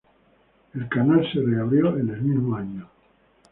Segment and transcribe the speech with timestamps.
[0.73, 2.89] El canal se reabrió en el mismo año.